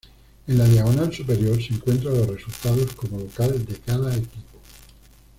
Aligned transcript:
En 0.47 0.57
la 0.57 0.65
diagonal 0.65 1.13
superior 1.13 1.61
se 1.61 1.75
encuentran 1.75 2.17
los 2.17 2.25
resultados 2.27 2.91
como 2.95 3.19
local 3.19 3.63
de 3.63 3.75
cada 3.75 4.11
equipo. 4.15 4.59